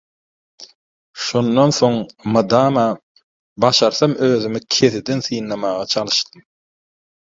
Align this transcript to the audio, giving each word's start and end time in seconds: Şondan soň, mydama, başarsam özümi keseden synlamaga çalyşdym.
Şondan 1.25 1.71
soň, 1.79 1.97
mydama, 2.37 2.85
başarsam 3.67 4.11
özümi 4.29 4.59
keseden 4.77 5.19
synlamaga 5.27 5.85
çalyşdym. 5.93 6.43